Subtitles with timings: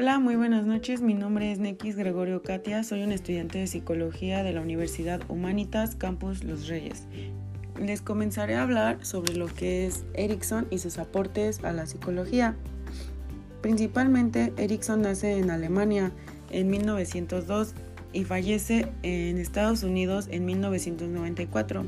[0.00, 1.00] Hola, muy buenas noches.
[1.00, 2.84] Mi nombre es Nekis Gregorio Katia.
[2.84, 7.08] Soy un estudiante de psicología de la Universidad Humanitas Campus Los Reyes.
[7.80, 12.54] Les comenzaré a hablar sobre lo que es Erickson y sus aportes a la psicología.
[13.60, 16.12] Principalmente, Erickson nace en Alemania
[16.52, 17.74] en 1902
[18.12, 21.84] y fallece en Estados Unidos en 1994.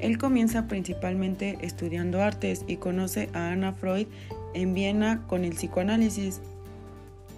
[0.00, 4.08] Él comienza principalmente estudiando artes y conoce a Anna Freud
[4.54, 6.40] en Viena con el psicoanálisis.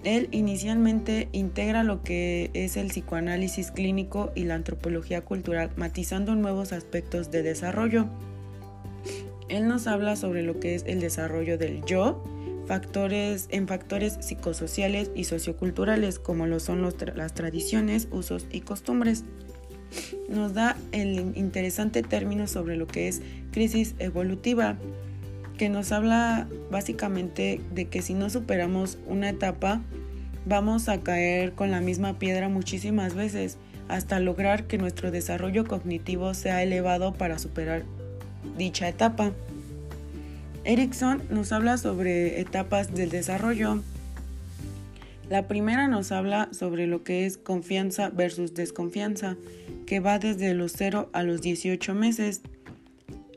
[0.03, 6.73] Él inicialmente integra lo que es el psicoanálisis clínico y la antropología cultural, matizando nuevos
[6.73, 8.07] aspectos de desarrollo.
[9.49, 12.23] Él nos habla sobre lo que es el desarrollo del yo,
[12.67, 16.83] factores, en factores psicosociales y socioculturales, como lo son
[17.15, 19.25] las tradiciones, usos y costumbres.
[20.29, 24.79] Nos da el interesante término sobre lo que es crisis evolutiva,
[25.59, 29.83] que nos habla básicamente de que si no superamos una etapa,
[30.51, 33.57] vamos a caer con la misma piedra muchísimas veces
[33.89, 37.85] hasta lograr que nuestro desarrollo cognitivo sea elevado para superar
[38.59, 39.31] dicha etapa.
[40.65, 43.81] Erickson nos habla sobre etapas del desarrollo.
[45.29, 49.37] La primera nos habla sobre lo que es confianza versus desconfianza,
[49.87, 52.43] que va desde los 0 a los 18 meses.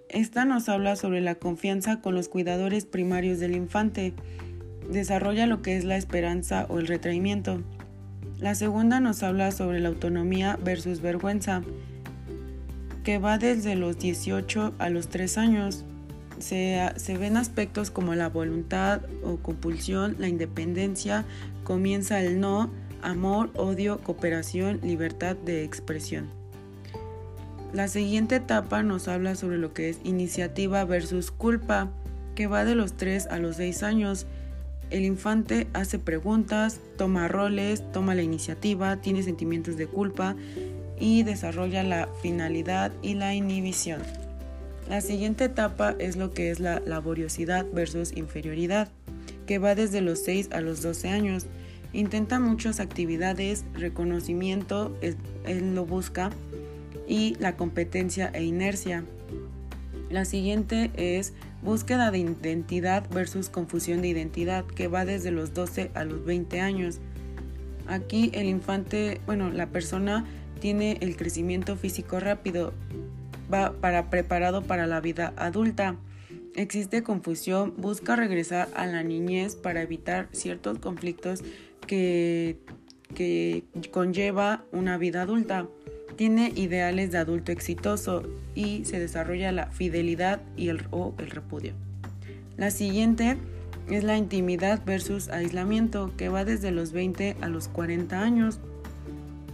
[0.10, 4.14] Esta nos habla sobre la confianza con los cuidadores primarios del infante.
[4.90, 7.62] Desarrolla lo que es la esperanza o el retraimiento.
[8.40, 11.64] La segunda nos habla sobre la autonomía versus vergüenza,
[13.04, 15.86] que va desde los 18 a los 3 años.
[16.40, 21.26] Se, se, ven aspectos como la voluntad o compulsión, la independencia,
[21.64, 22.70] comienza el no,
[23.02, 26.28] amor, odio, cooperación, libertad de expresión.
[27.74, 31.90] La siguiente etapa nos habla sobre lo que es iniciativa versus culpa,
[32.36, 34.28] que va de los 3 a los 6 años.
[34.90, 40.36] El infante hace preguntas, toma roles, toma la iniciativa, tiene sentimientos de culpa
[41.00, 44.02] y desarrolla la finalidad y la inhibición.
[44.90, 48.90] La siguiente etapa es lo que es la laboriosidad versus inferioridad,
[49.48, 51.48] que va desde los 6 a los 12 años.
[51.94, 56.32] Intenta muchas actividades, reconocimiento, él lo busca
[57.08, 59.04] y la competencia e inercia.
[60.14, 65.90] La siguiente es búsqueda de identidad versus confusión de identidad, que va desde los 12
[65.96, 67.00] a los 20 años.
[67.88, 70.24] Aquí el infante, bueno, la persona
[70.60, 72.74] tiene el crecimiento físico rápido,
[73.52, 75.96] va para preparado para la vida adulta.
[76.56, 81.44] Existe confusión, busca regresar a la niñez para evitar ciertos conflictos
[81.88, 82.60] que,
[83.16, 85.68] que conlleva una vida adulta
[86.14, 88.24] tiene ideales de adulto exitoso
[88.56, 91.74] y se desarrolla la fidelidad y el, o el repudio.
[92.58, 93.38] La siguiente
[93.90, 98.60] es la intimidad versus aislamiento, que va desde los 20 a los 40 años.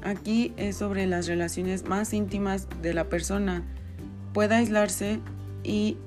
[0.03, 3.63] Aquí es sobre las relaciones más íntimas de la persona.
[4.33, 5.19] Puede aislarse
[5.63, 5.97] y,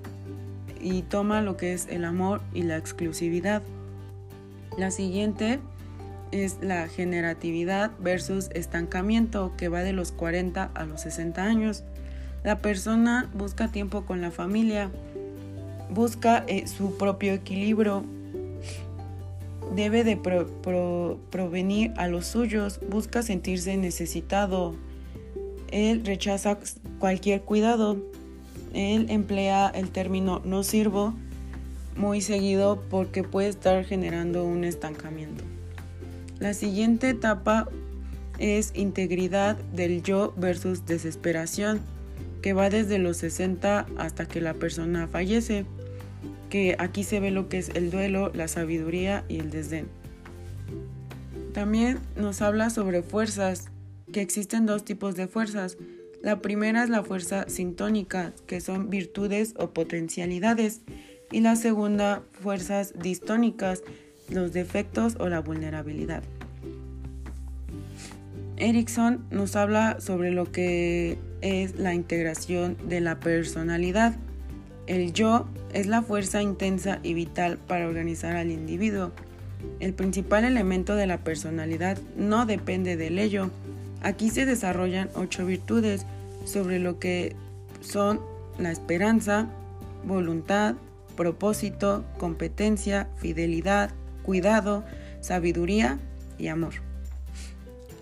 [0.81, 3.63] y toma lo que es el amor y la exclusividad.
[4.79, 5.59] La siguiente
[6.33, 11.85] es la generatividad versus estancamiento que va de los 40 a los 60 años.
[12.43, 14.91] La persona busca tiempo con la familia,
[15.91, 18.05] busca eh, su propio equilibrio,
[19.77, 24.75] debe de provenir a los suyos, busca sentirse necesitado.
[25.71, 26.59] Él rechaza
[26.99, 27.99] cualquier cuidado.
[28.75, 31.15] Él emplea el término no sirvo
[31.97, 35.45] muy seguido porque puede estar generando un estancamiento.
[36.43, 37.69] La siguiente etapa
[38.41, 41.81] es integridad del yo versus desesperación,
[42.43, 45.67] que va desde los 60 hasta que la persona fallece,
[46.51, 49.87] que aquí se ve lo que es el duelo, la sabiduría y el desdén.
[51.55, 53.67] También nos habla sobre fuerzas,
[54.13, 55.79] que existen dos tipos de fuerzas.
[56.23, 60.81] La primera es la fuerza sintónica, que son virtudes o potencialidades,
[61.31, 63.85] y la segunda, fuerzas distónicas,
[64.33, 66.23] los defectos o la vulnerabilidad.
[68.57, 74.15] Erickson nos habla sobre lo que es la integración de la personalidad.
[74.87, 79.13] El yo es la fuerza intensa y vital para organizar al individuo.
[79.81, 83.51] El principal elemento de la personalidad no depende del ello.
[84.03, 86.07] Aquí se desarrollan ocho virtudes
[86.45, 87.35] sobre lo que
[87.81, 88.21] son
[88.59, 89.49] la esperanza,
[90.05, 90.75] voluntad,
[91.17, 93.91] propósito, competencia, fidelidad,
[94.23, 94.85] cuidado,
[95.21, 95.99] sabiduría
[96.39, 96.75] y amor.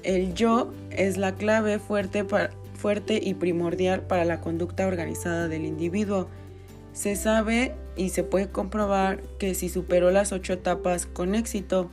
[0.03, 2.25] El yo es la clave fuerte,
[2.75, 6.29] fuerte y primordial para la conducta organizada del individuo.
[6.93, 11.91] Se sabe y se puede comprobar que si superó las ocho etapas con éxito,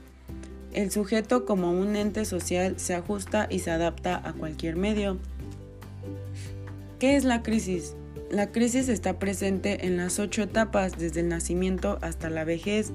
[0.74, 5.18] El sujeto como un ente social se ajusta y se adapta a cualquier medio.
[7.00, 7.96] ¿Qué es la crisis?
[8.30, 12.92] La crisis está presente en las ocho etapas, desde el nacimiento hasta la vejez.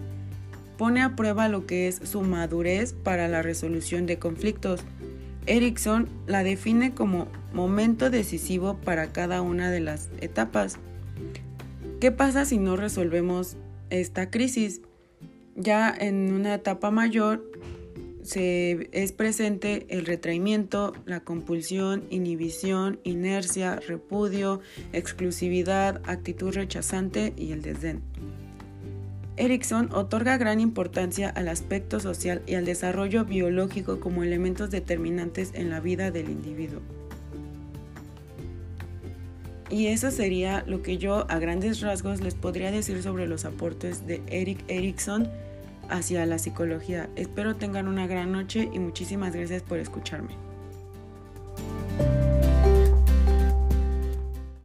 [0.78, 4.80] Pone a prueba lo que es su madurez para la resolución de conflictos.
[5.46, 10.78] Erickson la define como momento decisivo para cada una de las etapas.
[12.00, 13.56] ¿Qué pasa si no resolvemos
[13.90, 14.80] esta crisis?
[15.54, 17.44] Ya en una etapa mayor
[18.22, 24.60] se es presente el retraimiento, la compulsión, inhibición, inercia, repudio,
[24.92, 28.02] exclusividad, actitud rechazante y el desdén.
[29.42, 35.68] Erickson otorga gran importancia al aspecto social y al desarrollo biológico como elementos determinantes en
[35.68, 36.80] la vida del individuo.
[39.68, 44.06] Y eso sería lo que yo a grandes rasgos les podría decir sobre los aportes
[44.06, 45.28] de Eric Erickson
[45.88, 47.08] hacia la psicología.
[47.16, 50.51] Espero tengan una gran noche y muchísimas gracias por escucharme.